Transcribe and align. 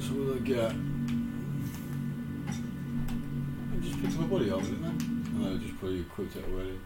So 0.00 0.34
I 0.34 0.38
get? 0.38 0.70
I 0.70 0.72
just 3.80 4.02
picked 4.02 4.18
my 4.18 4.26
body 4.26 4.50
up, 4.50 4.62
didn't 4.62 4.84
I? 4.84 4.92
No, 5.38 5.54
I 5.54 5.56
just 5.58 5.78
probably 5.78 6.00
equipped 6.00 6.36
it 6.36 6.44
already. 6.50 6.78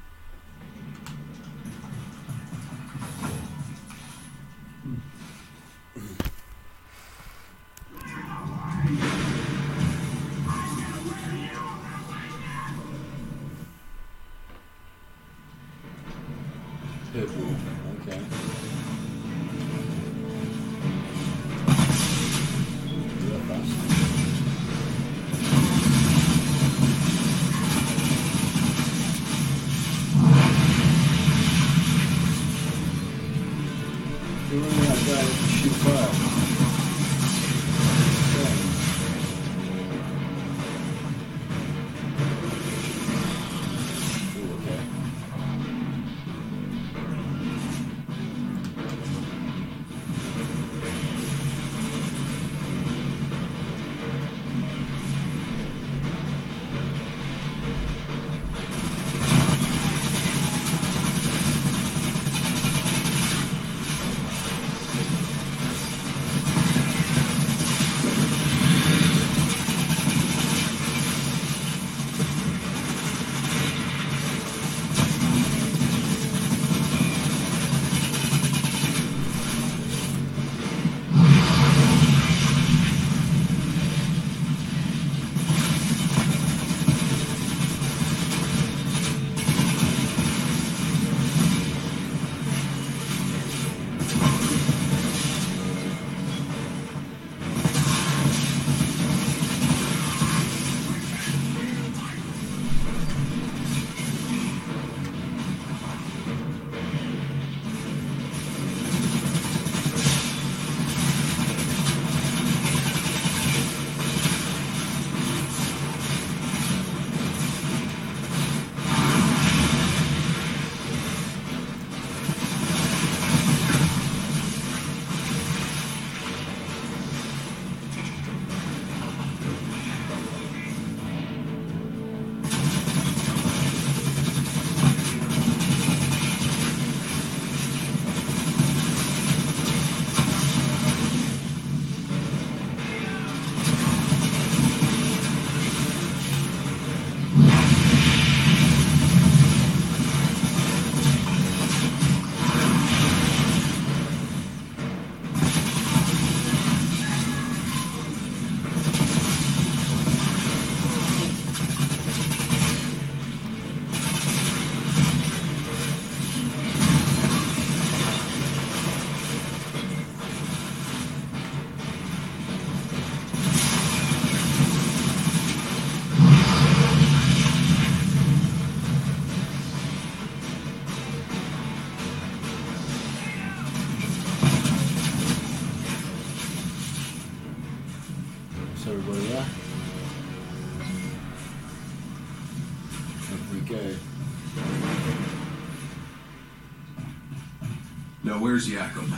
Where's 198.49 198.67
Yakub? 198.67 199.18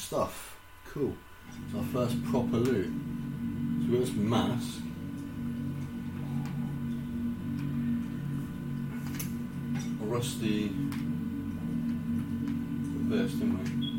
Stuff. 0.00 0.56
Cool. 0.86 1.14
It's 1.66 1.76
our 1.76 1.84
first 1.92 2.24
proper 2.24 2.56
loot. 2.56 2.86
So 2.86 3.90
we've 3.90 4.00
got 4.00 4.08
some 4.08 4.28
mass. 4.28 4.80
A 10.00 10.04
rusty 10.04 10.72
vest, 13.08 13.38
didn't 13.38 13.80
we? 13.80 13.89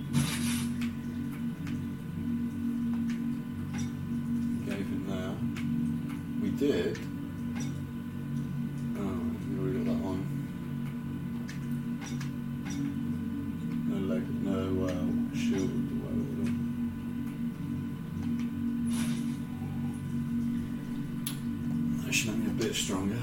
Bit 22.71 22.77
stronger. 22.79 23.17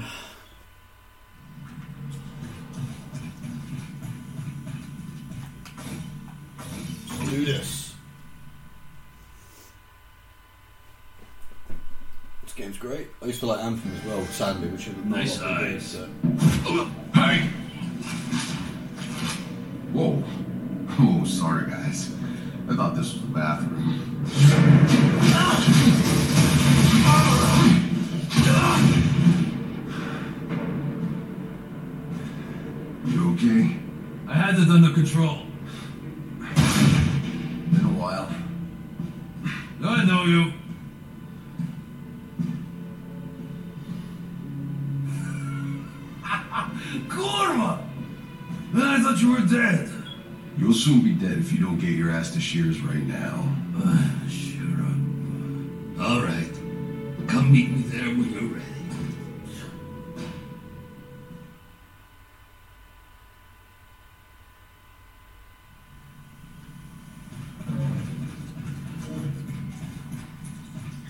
Do 7.29 7.45
this. 7.45 7.93
This 12.43 12.53
game's 12.55 12.77
great. 12.77 13.07
I 13.21 13.25
used 13.25 13.39
to 13.41 13.45
like 13.45 13.59
Anthem 13.63 13.91
as 13.95 14.03
well, 14.05 14.25
sadly, 14.27 14.67
which 14.69 14.87
is 14.87 14.95
not 14.97 15.05
Nice 15.05 15.39
a 15.39 15.43
lot 15.45 15.51
of 15.51 15.57
people 15.57 15.69
do, 15.69 15.75
eyes. 15.75 15.87
so- 15.87 16.09
Oh, 16.65 16.91
hey! 17.13 17.49
Whoa. 19.93 20.23
Oh, 21.01 21.23
sorry, 21.23 21.69
guys. 21.69 22.13
I 22.69 22.75
thought 22.75 22.93
this 22.95 23.13
was 23.13 23.21
the 23.21 23.27
bathroom. 23.27 24.08
Under 34.89 35.01
control. 35.01 35.45
Been 36.39 37.85
a 37.85 37.99
while. 37.99 38.29
I 39.83 40.05
know 40.05 40.23
you. 40.25 40.53
Kurva! 47.07 47.83
I 48.73 49.01
thought 49.01 49.21
you 49.21 49.31
were 49.31 49.41
dead. 49.41 49.91
You'll 50.57 50.73
soon 50.73 51.01
be 51.01 51.13
dead 51.13 51.37
if 51.37 51.53
you 51.53 51.59
don't 51.59 51.79
get 51.79 51.91
your 51.91 52.11
ass 52.11 52.31
to 52.33 52.39
Shears 52.39 52.81
right 52.81 53.03
now. 53.03 53.55
sure. 54.29 54.85
All 56.03 56.21
right. 56.21 56.51
Come 57.27 57.51
meet 57.51 57.69
me 57.71 57.81
there 57.83 58.05
when 58.05 58.31
you're 58.31 58.53
ready. 58.53 58.68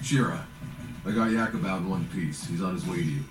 Shira, 0.10 0.44
I 1.06 1.12
got 1.12 1.30
Yakub 1.30 1.64
out 1.68 1.82
in 1.82 1.90
one 1.92 2.04
piece. 2.08 2.48
He's 2.48 2.64
on 2.64 2.74
his 2.74 2.84
way 2.88 2.96
to 2.96 3.04
you. 3.04 3.24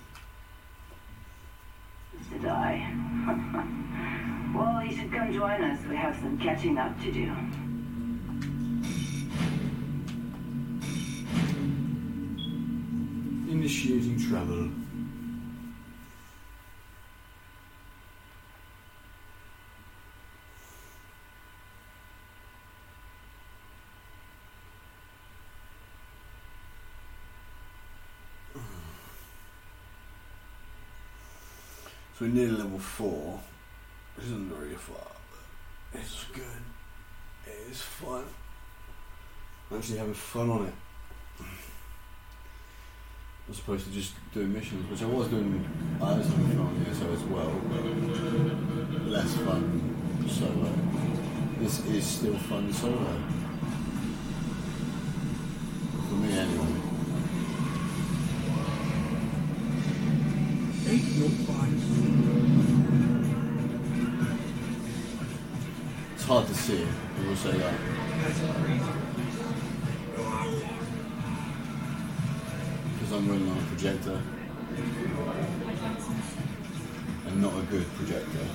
To 2.31 2.39
die. 2.39 2.93
well, 4.55 4.85
you 4.85 4.95
should 4.95 5.11
come 5.11 5.33
join 5.33 5.61
us. 5.61 5.85
We 5.89 5.97
have 5.97 6.15
some 6.15 6.37
catching 6.39 6.77
up 6.77 6.97
to 7.01 7.11
do. 7.11 7.35
Initiating 13.51 14.17
travel. 14.29 14.69
So 32.19 32.25
we're 32.25 32.31
near 32.33 32.51
level 32.51 32.79
four. 32.79 33.39
This 34.17 34.25
isn't 34.25 34.51
very 34.53 34.75
far, 34.75 35.07
but 35.31 36.01
it's 36.01 36.25
good. 36.33 36.63
It 37.47 37.71
is 37.71 37.79
fun. 37.79 38.25
I'm 39.71 39.77
actually 39.77 39.99
having 39.99 40.13
fun 40.13 40.49
on 40.49 40.65
it. 40.65 40.73
As 43.49 43.59
opposed 43.59 43.85
to 43.85 43.93
just 43.93 44.15
doing 44.33 44.51
missions, 44.51 44.91
which 44.91 45.01
I 45.01 45.05
was 45.05 45.29
doing. 45.29 45.65
I 46.01 46.17
was 46.17 46.27
having 46.27 46.47
fun 46.49 46.59
on 46.59 46.83
the 46.83 46.89
ESO 46.89 47.13
as 47.13 47.23
well, 47.23 47.53
but 47.69 49.05
less 49.07 49.33
fun 49.35 50.27
solo. 50.27 50.73
This 51.59 51.85
is 51.85 52.05
still 52.05 52.37
fun 52.37 52.73
solo. 52.73 53.15
For 56.09 56.15
me, 56.15 56.37
anyway. 56.37 56.89
It's 60.91 61.19
hard 66.29 66.45
to 66.45 66.53
see. 66.53 66.85
I 66.85 67.27
will 67.27 67.35
say 67.35 67.57
that. 67.57 67.73
Uh, 70.15 70.45
because 72.93 73.11
I'm 73.11 73.27
running 73.27 73.49
on 73.49 73.57
a 73.57 73.61
projector. 73.61 74.21
And 77.25 77.41
not 77.41 77.57
a 77.57 77.63
good 77.63 77.87
projector. 77.95 78.45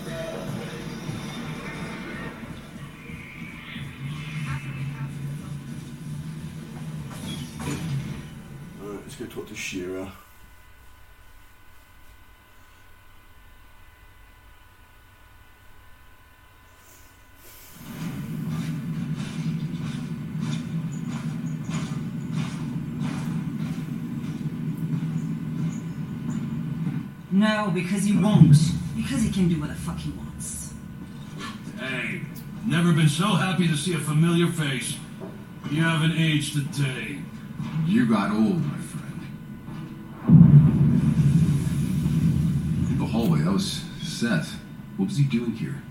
Alright, 8.85 9.01
let's 9.03 9.17
go 9.17 9.27
talk 9.27 9.49
to 9.49 9.55
Shira. 9.57 10.13
No, 27.35 27.69
because 27.75 28.05
he 28.05 28.17
won't. 28.17 28.57
Because 28.95 29.23
he 29.23 29.29
can 29.29 29.49
do 29.49 29.59
what 29.59 29.69
the 29.69 29.75
fuck 29.75 29.99
he 29.99 30.13
wants. 30.13 30.73
Hey, 31.81 32.21
never 32.65 32.93
been 32.93 33.09
so 33.09 33.27
happy 33.27 33.67
to 33.67 33.77
see 33.77 33.93
a 33.93 33.99
familiar 33.99 34.47
face. 34.47 34.97
You 35.69 35.83
haven't 35.83 36.13
aged 36.13 36.57
a 36.57 36.61
day. 36.81 37.19
You 37.87 38.07
got 38.07 38.31
old, 38.31 38.65
my 38.65 38.79
friend. 38.79 39.21
In 42.89 42.99
the 43.01 43.07
hallway, 43.07 43.41
that 43.41 43.53
was 43.53 43.83
Seth. 44.01 44.53
What 44.97 45.09
was 45.09 45.17
he 45.17 45.25
doing 45.25 45.55
here? 45.55 45.83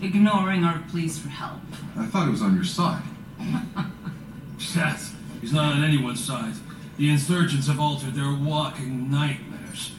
Ignoring 0.00 0.64
our 0.64 0.78
pleas 0.88 1.18
for 1.18 1.28
help. 1.28 1.60
I 1.94 2.06
thought 2.06 2.24
he 2.24 2.30
was 2.30 2.40
on 2.40 2.54
your 2.54 2.64
side. 2.64 3.02
Seth, 4.58 5.14
he's 5.42 5.52
not 5.52 5.74
on 5.74 5.84
anyone's 5.84 6.24
side. 6.24 6.54
The 6.96 7.10
insurgents 7.10 7.66
have 7.66 7.78
altered 7.78 8.14
their 8.14 8.32
walking 8.32 9.10
nightmares. 9.10 9.92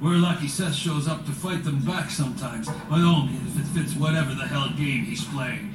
We're 0.00 0.16
lucky 0.16 0.46
Seth 0.46 0.74
shows 0.74 1.08
up 1.08 1.26
to 1.26 1.32
fight 1.32 1.64
them 1.64 1.80
back 1.80 2.10
sometimes, 2.10 2.68
but 2.88 3.00
only 3.00 3.34
if 3.34 3.58
it 3.58 3.66
fits 3.78 3.94
whatever 3.96 4.32
the 4.34 4.46
hell 4.46 4.68
game 4.76 5.04
he's 5.04 5.24
playing. 5.24 5.74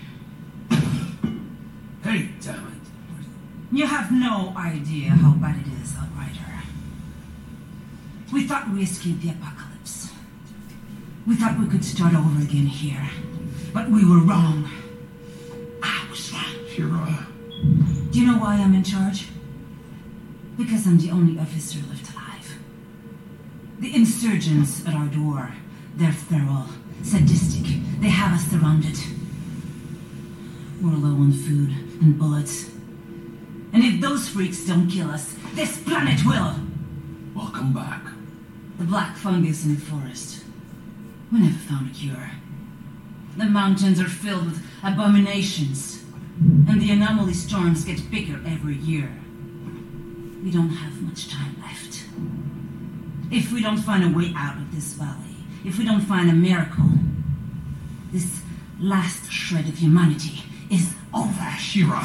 Hey, 2.03 2.29
damn 2.41 2.67
it. 2.67 2.73
You 3.71 3.87
have 3.87 4.11
no 4.11 4.53
idea 4.57 5.11
how 5.11 5.31
bad 5.31 5.55
it 5.55 5.81
is, 5.81 5.95
Outrider. 5.97 6.61
We 8.33 8.45
thought 8.45 8.69
we 8.71 8.83
escaped 8.83 9.21
the 9.21 9.29
apocalypse. 9.29 10.11
We 11.25 11.35
thought 11.35 11.57
we 11.57 11.67
could 11.67 11.85
start 11.85 12.13
over 12.13 12.41
again 12.41 12.65
here. 12.65 13.09
But 13.73 13.89
we 13.89 14.03
were 14.03 14.19
wrong. 14.19 14.69
I 15.81 16.05
was 16.09 16.33
wrong. 16.33 16.43
Shira. 16.69 16.91
Uh, 16.91 17.23
Do 18.11 18.19
you 18.19 18.27
know 18.27 18.37
why 18.37 18.55
I'm 18.55 18.73
in 18.75 18.83
charge? 18.83 19.27
Because 20.57 20.85
I'm 20.85 20.97
the 20.99 21.11
only 21.11 21.39
officer 21.39 21.79
left 21.89 22.11
alive. 22.11 22.12
The 23.83 23.93
insurgents 23.93 24.87
at 24.87 24.93
our 24.93 25.07
door, 25.07 25.53
they're 25.97 26.13
feral, 26.13 26.67
sadistic. 27.01 27.65
They 27.99 28.07
have 28.07 28.31
us 28.31 28.49
surrounded. 28.49 28.97
We're 30.81 30.91
low 30.91 31.21
on 31.21 31.33
food 31.33 31.71
and 32.01 32.17
bullets. 32.17 32.69
And 33.73 33.83
if 33.83 33.99
those 33.99 34.29
freaks 34.29 34.65
don't 34.65 34.89
kill 34.89 35.11
us, 35.11 35.35
this 35.53 35.83
planet 35.83 36.25
will! 36.25 36.55
Welcome 37.35 37.73
back. 37.73 38.05
The 38.79 38.85
black 38.85 39.17
fungus 39.17 39.65
in 39.65 39.75
the 39.75 39.81
forest. 39.81 40.45
We 41.29 41.39
never 41.39 41.59
found 41.59 41.91
a 41.91 41.93
cure. 41.93 42.31
The 43.35 43.47
mountains 43.47 43.99
are 43.99 44.07
filled 44.07 44.45
with 44.45 44.65
abominations. 44.81 46.05
And 46.39 46.81
the 46.81 46.91
anomaly 46.91 47.33
storms 47.33 47.83
get 47.83 48.09
bigger 48.09 48.39
every 48.47 48.77
year. 48.77 49.11
We 50.41 50.51
don't 50.51 50.69
have 50.69 51.01
much 51.01 51.27
time 51.27 51.57
left. 51.59 52.02
If 53.33 53.51
we 53.51 53.63
don't 53.63 53.77
find 53.77 54.03
a 54.03 54.15
way 54.15 54.31
out 54.37 54.57
of 54.57 54.71
this 54.75 54.93
valley, 54.93 55.37
if 55.65 55.79
we 55.79 55.85
don't 55.85 56.01
find 56.01 56.29
a 56.29 56.33
miracle, 56.33 56.85
this 58.11 58.43
last 58.79 59.31
shred 59.31 59.67
of 59.67 59.75
humanity 59.75 60.43
is 60.69 60.93
over. 61.11 61.49
Shira. 61.57 61.99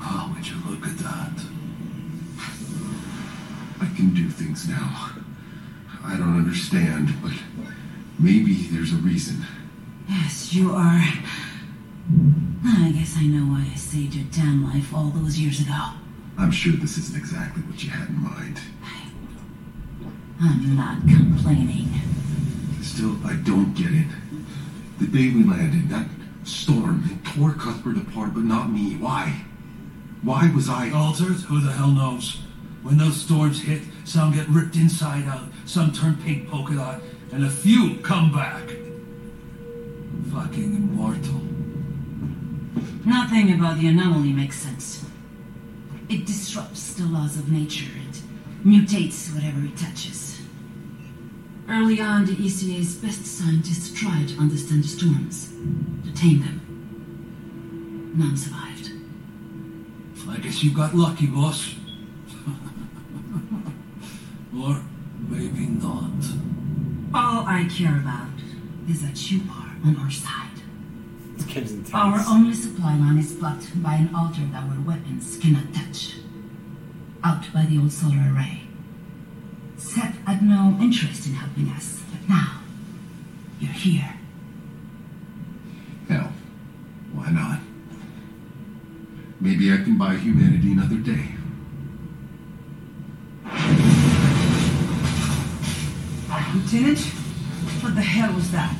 Oh, 0.00 0.32
would 0.34 0.48
you 0.48 0.56
look 0.66 0.86
at 0.86 0.96
that? 0.96 1.44
I 3.82 3.86
can 3.96 4.14
do 4.14 4.30
things 4.30 4.66
now. 4.66 5.10
I 6.04 6.16
don't 6.16 6.38
understand, 6.38 7.14
but 7.22 7.32
maybe 8.18 8.54
there's 8.70 8.94
a 8.94 8.96
reason. 8.96 9.44
Yes, 10.08 10.54
you 10.54 10.70
are. 10.70 11.04
I 12.64 12.92
guess 12.94 13.14
I 13.18 13.26
know 13.26 13.44
why 13.52 13.68
I 13.70 13.74
saved 13.76 14.14
your 14.14 14.24
damn 14.30 14.64
life 14.64 14.94
all 14.94 15.10
those 15.10 15.38
years 15.38 15.60
ago. 15.60 15.90
I'm 16.38 16.50
sure 16.50 16.72
this 16.72 16.98
isn't 16.98 17.16
exactly 17.16 17.62
what 17.62 17.82
you 17.82 17.90
had 17.90 18.08
in 18.08 18.22
mind. 18.22 18.60
I'm 20.40 20.76
not 20.76 21.00
complaining. 21.02 21.88
Still, 22.80 23.16
I 23.24 23.34
don't 23.34 23.74
get 23.74 23.92
it. 23.92 24.08
The 24.98 25.06
day 25.06 25.30
we 25.34 25.44
landed, 25.44 25.88
that 25.90 26.06
storm, 26.44 27.08
it 27.10 27.24
tore 27.28 27.52
Cuthbert 27.52 27.96
apart, 27.96 28.34
but 28.34 28.44
not 28.44 28.70
me. 28.70 28.96
Why? 28.96 29.44
Why 30.22 30.50
was 30.54 30.68
I... 30.68 30.90
Altered? 30.90 31.36
Who 31.48 31.60
the 31.60 31.72
hell 31.72 31.90
knows? 31.90 32.40
When 32.82 32.98
those 32.98 33.20
storms 33.20 33.62
hit, 33.62 33.82
some 34.04 34.32
get 34.32 34.48
ripped 34.48 34.76
inside 34.76 35.24
out, 35.24 35.48
some 35.66 35.92
turn 35.92 36.16
pink 36.24 36.48
polka 36.48 36.74
dot, 36.74 37.00
and 37.32 37.44
a 37.44 37.50
few 37.50 37.98
come 37.98 38.32
back. 38.32 38.62
Fucking 40.32 40.74
immortal. 40.74 41.40
Nothing 43.04 43.52
about 43.52 43.78
the 43.78 43.88
anomaly 43.88 44.32
makes 44.32 44.58
sense. 44.58 45.01
It 46.12 46.26
disrupts 46.26 46.92
the 46.92 47.06
laws 47.06 47.38
of 47.38 47.50
nature 47.50 47.90
and 47.96 48.14
mutates 48.66 49.34
whatever 49.34 49.64
it 49.64 49.78
touches. 49.78 50.42
Early 51.66 52.02
on, 52.02 52.26
the 52.26 52.36
ECA's 52.36 52.96
best 52.96 53.24
scientists 53.24 53.98
tried 53.98 54.28
to 54.28 54.38
understand 54.38 54.84
the 54.84 54.88
storms, 54.88 55.54
to 56.04 56.12
tame 56.12 56.40
them. 56.40 58.12
None 58.14 58.36
survived. 58.36 58.90
I 60.28 60.36
guess 60.36 60.62
you 60.62 60.74
got 60.74 60.94
lucky, 60.94 61.28
boss. 61.28 61.74
or 64.54 64.82
maybe 65.30 65.64
not. 65.64 66.12
All 67.14 67.46
I 67.46 67.66
care 67.74 67.96
about 67.96 68.28
is 68.86 69.00
that 69.00 69.30
you 69.30 69.40
are 69.50 69.76
on 69.82 69.96
our 69.96 70.10
side. 70.10 70.41
This 71.54 71.70
game's. 71.70 71.92
Our 71.92 72.24
only 72.28 72.54
supply 72.54 72.96
line 72.96 73.18
is 73.18 73.32
blocked 73.32 73.82
by 73.82 73.94
an 73.94 74.14
altar 74.14 74.40
that 74.52 74.64
our 74.64 74.80
weapons 74.80 75.36
cannot 75.36 75.72
touch. 75.74 76.16
Out 77.24 77.52
by 77.52 77.66
the 77.66 77.78
old 77.78 77.92
solar 77.92 78.32
array. 78.34 78.62
Seth 79.76 80.16
had 80.26 80.42
no 80.42 80.76
interest 80.80 81.26
in 81.26 81.34
helping 81.34 81.68
us, 81.70 82.02
but 82.10 82.28
now 82.28 82.60
you're 83.60 83.72
here. 83.72 84.14
Hell, 86.08 86.32
why 87.12 87.30
not? 87.30 87.60
Maybe 89.40 89.72
I 89.72 89.76
can 89.76 89.98
buy 89.98 90.16
humanity 90.16 90.72
another 90.72 90.96
day. 90.96 91.28
Lieutenant, 96.54 96.98
what 97.80 97.94
the 97.94 98.02
hell 98.02 98.34
was 98.34 98.50
that? 98.52 98.76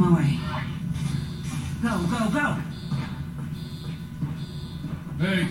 My 0.00 0.16
way. 0.16 0.38
Go, 1.82 1.90
go, 2.06 2.30
go! 2.30 2.56
Hey, 5.18 5.46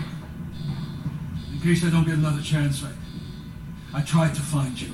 in 1.52 1.60
case 1.62 1.84
I 1.84 1.90
don't 1.90 2.04
get 2.04 2.14
another 2.14 2.42
chance, 2.42 2.82
I, 2.82 2.90
I 3.98 4.02
tried 4.02 4.34
to 4.34 4.40
find 4.40 4.80
you. 4.80 4.92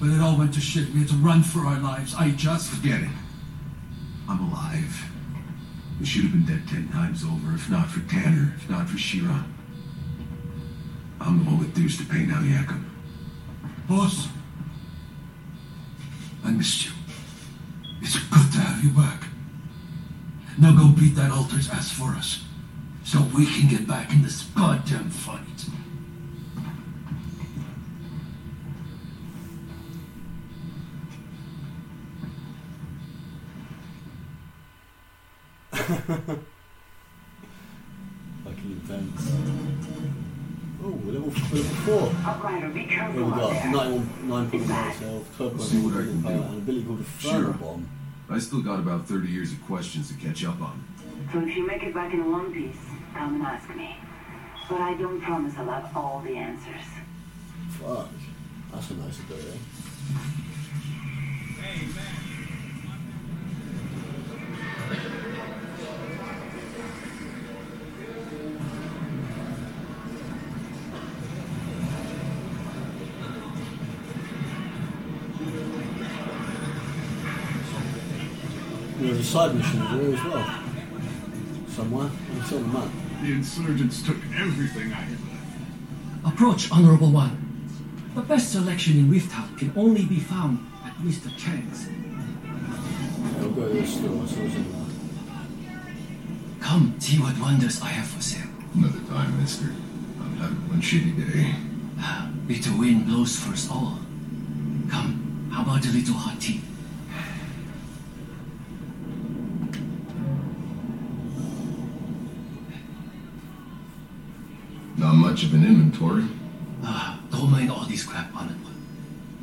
But 0.00 0.08
it 0.08 0.20
all 0.20 0.36
went 0.36 0.54
to 0.54 0.60
shit. 0.60 0.92
We 0.92 0.98
had 1.00 1.08
to 1.10 1.14
run 1.14 1.44
for 1.44 1.60
our 1.60 1.78
lives. 1.78 2.16
I 2.16 2.32
just. 2.32 2.72
Forget 2.72 3.02
it. 3.02 3.10
I'm 4.28 4.40
alive. 4.50 5.04
We 6.00 6.06
should 6.06 6.22
have 6.22 6.32
been 6.32 6.44
dead 6.44 6.66
ten 6.68 6.88
times 6.88 7.22
over, 7.22 7.54
if 7.54 7.70
not 7.70 7.88
for 7.88 8.00
Tanner, 8.10 8.54
if 8.56 8.68
not 8.68 8.88
for 8.88 8.98
Shira. 8.98 9.44
I'm 11.20 11.44
the 11.44 11.44
one 11.44 11.60
with 11.60 11.76
dues 11.76 11.96
to 11.98 12.04
pay 12.04 12.26
now, 12.26 12.40
Yakub. 12.40 12.82
Boss, 13.88 14.26
I 16.44 16.50
missed 16.50 16.86
you. 16.86 16.90
It's 18.04 18.18
good 18.18 18.52
to 18.52 18.58
have 18.58 18.84
you 18.84 18.90
back. 18.90 19.22
Now 20.64 20.72
go 20.72 20.88
beat 20.88 21.14
that 21.16 21.30
altar's 21.30 21.68
ass 21.68 21.90
for 21.92 22.12
us. 22.12 22.42
So 23.04 23.20
we 23.36 23.44
can 23.44 23.68
get 23.68 23.86
back 23.86 24.10
in 24.14 24.22
this 24.22 24.44
goddamn 24.44 25.10
fight. 25.10 25.40
Fucking 38.44 38.70
intense. 38.72 39.32
Oh, 40.82 40.88
level, 40.88 41.28
level 41.28 41.30
four. 41.84 42.12
Outrider, 42.24 42.68
be 42.70 42.80
Here 42.82 43.10
we 43.12 43.22
out 43.22 43.34
got 43.36 43.50
there. 43.50 43.70
91, 43.72 44.28
9 44.28 44.50
points 44.50 44.70
of 44.70 44.70
health, 45.00 45.36
12 45.36 45.52
points 45.52 45.68
See 45.70 45.78
what 45.80 45.94
I 45.94 45.98
of 46.00 46.04
can 46.06 46.22
power, 46.22 46.32
do. 46.32 46.42
and 46.42 46.50
an 46.52 46.58
ability 46.58 46.84
called 46.86 46.98
the 47.04 47.20
Sure. 47.20 47.52
Bomb. 47.54 47.88
I 48.30 48.38
still 48.38 48.62
got 48.62 48.78
about 48.78 49.06
30 49.06 49.28
years 49.28 49.52
of 49.52 49.64
questions 49.66 50.08
to 50.08 50.14
catch 50.14 50.44
up 50.44 50.60
on. 50.60 50.84
So 51.32 51.40
if 51.40 51.56
you 51.56 51.66
make 51.66 51.82
it 51.82 51.94
back 51.94 52.12
in 52.12 52.30
one 52.30 52.52
piece, 52.52 52.76
come 53.14 53.34
and 53.34 53.42
ask 53.42 53.68
me. 53.74 53.96
But 54.68 54.80
I 54.80 54.94
don't 54.94 55.20
promise 55.20 55.54
I'll 55.58 55.66
have 55.66 55.94
all 55.96 56.22
the 56.24 56.36
answers. 56.36 56.84
Fuck. 57.80 58.08
That's 58.72 58.90
a 58.90 58.94
nice 58.94 59.20
ability. 79.04 79.14
There's 79.14 79.28
a 79.28 79.30
side 79.30 79.54
mission 79.54 79.80
here 79.86 80.14
as 80.14 80.24
well. 80.24 80.60
Somewhere. 81.68 82.10
It's 82.36 82.52
on 82.52 82.62
the 82.62 82.68
map. 82.68 82.90
The 83.22 83.32
insurgents 83.32 84.02
took 84.02 84.16
everything 84.36 84.92
I 84.92 84.96
had. 84.96 85.18
Approach, 86.24 86.70
Honorable 86.70 87.10
One. 87.10 87.40
The 88.14 88.22
best 88.22 88.52
selection 88.52 88.96
in 88.98 89.10
Rift 89.10 89.30
Town 89.32 89.56
can 89.56 89.72
only 89.76 90.04
be 90.04 90.20
found 90.20 90.58
at 90.84 90.94
Mr. 90.98 91.36
Chang's. 91.36 91.88
I'll 93.40 93.50
go 93.50 93.68
to 93.68 93.74
the 93.74 93.86
store, 93.86 94.26
so 94.26 94.40
it's 94.42 94.54
in 94.54 94.72
there. 94.72 94.80
Come, 96.60 96.94
see 96.98 97.18
what 97.18 97.38
wonders 97.38 97.82
I 97.82 97.88
have 97.88 98.06
for 98.06 98.22
sale. 98.22 98.48
Another 98.74 99.00
time, 99.08 99.40
mister. 99.40 99.66
I'm 100.20 100.36
having 100.36 100.68
one 100.68 100.80
shitty 100.80 101.16
day. 101.16 101.54
Ah, 101.98 102.30
bitter 102.46 102.76
wind 102.76 103.06
blows 103.06 103.36
for 103.36 103.52
us 103.52 103.68
all. 103.70 103.98
Come, 104.90 105.50
how 105.52 105.62
about 105.62 105.84
a 105.84 105.90
little 105.90 106.14
hot 106.14 106.40
tea? 106.40 106.60
Much 115.34 115.42
of 115.42 115.54
an 115.54 115.66
inventory. 115.66 116.24
Ah, 116.84 117.20
don't 117.32 117.50
mind 117.50 117.68
all 117.68 117.84
this 117.86 118.04
crap, 118.04 118.32
on 118.36 118.50
it. 118.50 118.54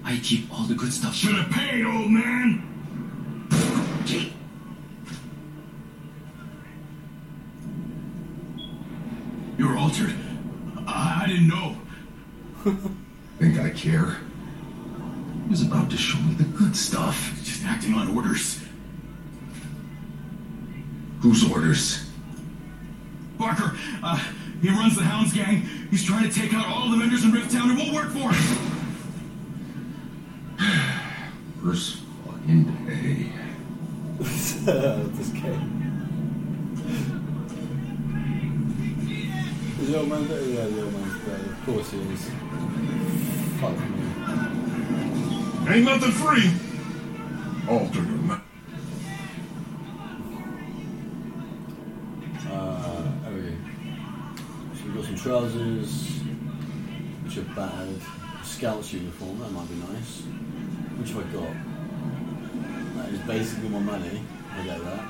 I 0.05 0.17
keep 0.23 0.49
all 0.49 0.63
the 0.63 0.73
good 0.73 0.93
stuff. 0.93 1.13
Should 1.13 1.35
have 1.35 1.51
paid, 1.51 1.85
old 1.85 2.09
man! 2.09 2.63
You're 9.57 9.77
altered. 9.77 10.15
I, 10.87 11.23
I 11.23 11.27
didn't 11.27 11.49
know. 11.49 11.75
Think 13.39 13.59
I 13.59 13.69
care? 13.71 14.15
He 15.43 15.49
was 15.49 15.61
about 15.61 15.91
to 15.91 15.97
show 15.97 16.19
me 16.19 16.35
the 16.35 16.45
good 16.45 16.73
stuff. 16.73 17.37
Just 17.43 17.65
acting 17.65 17.95
on 17.95 18.15
orders. 18.15 18.63
Whose 21.19 21.51
orders? 21.51 22.09
Barker, 23.37 23.75
uh, 24.01 24.23
he 24.61 24.69
runs 24.69 24.95
the 24.95 25.03
Hounds 25.03 25.33
gang. 25.33 25.61
He's 25.89 26.03
trying 26.03 26.29
to 26.29 26.33
take 26.33 26.53
out 26.53 26.67
all 26.67 26.91
the 26.91 26.97
vendors 26.97 27.23
in 27.25 27.31
Rift 27.31 27.51
Town. 27.51 27.71
It 27.71 27.77
won't 27.77 27.93
work 27.93 28.09
for 28.11 28.31
him. 28.31 28.57
First 31.63 31.97
fucking 32.25 32.85
day. 32.85 33.31
this 34.19 35.29
game. 35.29 35.81
Is 39.81 39.87
the 39.87 39.97
old 39.97 40.09
man 40.09 40.27
better? 40.27 40.45
Yeah, 40.45 40.65
the 40.65 40.83
old 40.83 40.93
man's 40.93 41.23
better. 41.25 41.51
Of 41.51 41.65
course 41.65 41.89
he 41.89 41.97
is. 41.99 42.29
Fuck 43.59 43.77
me. 43.79 44.01
Ain't 45.73 45.85
nothing 45.85 46.11
free. 46.11 46.51
Altered 47.67 48.20
trousers, 55.21 56.09
which 57.23 57.37
are 57.37 57.43
battered. 57.55 58.01
A 58.41 58.43
scout's 58.43 58.91
uniform, 58.91 59.37
that 59.39 59.51
might 59.51 59.69
be 59.69 59.75
nice. 59.75 60.21
Which 60.97 61.11
have 61.11 61.19
I 61.19 61.31
got? 61.31 61.53
That 62.95 63.09
is 63.13 63.19
basically 63.27 63.69
my 63.69 63.79
money. 63.79 64.23
I 64.51 64.63
get 64.63 64.83
that. 64.83 65.03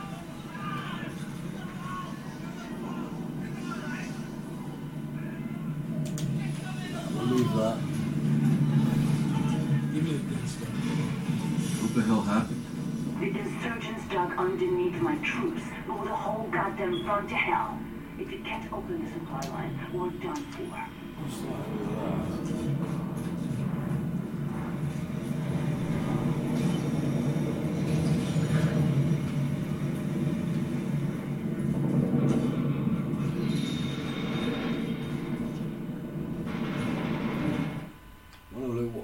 I'll 7.18 7.25
leave 7.25 7.53
that. 7.56 7.77
What 11.80 11.96
the 11.96 12.01
hell 12.01 12.22
happened? 12.22 12.65
The 13.22 13.27
insurgents 13.39 14.06
dug 14.12 14.34
underneath 14.38 15.01
my 15.01 15.15
troops, 15.20 15.62
blew 15.86 16.03
the 16.03 16.15
whole 16.15 16.50
goddamn 16.51 17.06
front 17.06 17.30
to 17.30 17.36
hell. 17.36 17.80
If 18.22 18.32
you 18.32 18.40
can't 18.44 18.72
open 18.72 19.04
the 19.04 19.12
supply 19.12 19.42
line, 19.50 19.80
we're 19.92 20.12
done 20.12 20.36
for. 20.36 20.62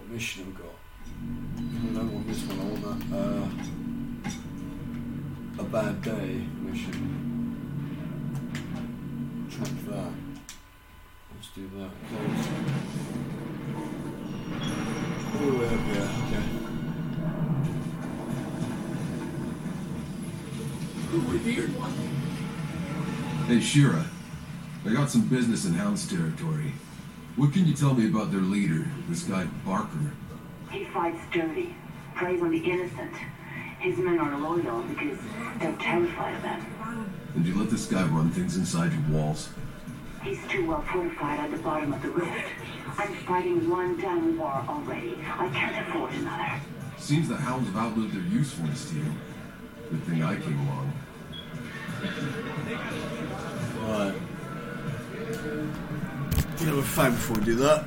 Mission 0.09 0.45
I've 0.47 0.55
got. 0.57 0.75
I 1.13 1.93
don't 1.93 2.12
want 2.12 2.27
this 2.27 2.41
one. 2.43 2.59
I 2.59 2.63
want 2.63 3.09
that. 3.12 3.17
Uh, 5.59 5.62
a 5.62 5.63
bad 5.65 6.01
day 6.01 6.41
mission. 6.59 7.37
Track 9.57 9.71
that. 9.87 10.11
do 11.55 11.69
that. 11.77 11.89
Close. 12.09 12.47
All 15.33 15.45
the 15.49 15.57
way 15.57 15.65
up 15.65 15.81
here, 15.81 16.09
okay. 16.27 16.45
Hey, 23.47 23.59
Shira. 23.59 24.05
I 24.85 24.93
got 24.93 25.09
some 25.09 25.27
business 25.27 25.65
in 25.65 25.73
Hound's 25.73 26.07
territory. 26.07 26.73
What 27.35 27.51
can 27.51 27.65
you 27.65 27.73
tell 27.73 27.95
me 27.95 28.07
about 28.07 28.31
their 28.31 28.41
leader, 28.41 28.85
this 29.09 29.23
guy 29.23 29.45
Barker? 29.65 30.11
He 30.69 30.85
fights 30.85 31.23
dirty, 31.33 31.75
preys 32.13 32.43
on 32.43 32.51
the 32.51 32.59
innocent. 32.59 33.15
His 33.79 33.97
men 33.97 34.19
are 34.19 34.37
loyal 34.37 34.83
because 34.83 35.17
they're 35.59 35.75
terrified 35.77 36.35
of 36.35 36.41
them. 36.43 36.76
And 37.36 37.46
you 37.46 37.57
let 37.57 37.69
this 37.69 37.86
guy 37.86 38.03
run 38.07 38.31
things 38.31 38.57
inside 38.57 38.91
your 38.91 39.01
walls? 39.10 39.50
He's 40.24 40.39
too 40.48 40.65
well 40.65 40.81
fortified 40.81 41.39
at 41.39 41.51
the 41.51 41.57
bottom 41.57 41.93
of 41.93 42.01
the 42.01 42.10
rift. 42.10 42.50
I'm 42.98 43.13
fighting 43.15 43.69
one 43.69 44.00
damn 44.00 44.38
war 44.38 44.63
already. 44.67 45.17
I 45.24 45.50
can't 45.50 45.88
afford 45.88 46.13
another. 46.13 46.62
Seems 46.98 47.29
the 47.29 47.38
Hounds 47.38 47.67
have 47.67 47.77
outlived 47.77 48.13
their 48.13 48.24
usefulness 48.24 48.89
to 48.89 48.96
you. 48.98 49.05
Good 49.91 50.03
thing 50.03 50.24
I 50.24 50.36
came 50.36 50.60
along. 50.67 50.93
Right. 53.84 54.15
Get 56.57 56.74
a 56.74 56.81
fine 56.81 57.12
before 57.12 57.38
we 57.38 57.46
do 57.46 57.55
that. 57.55 57.86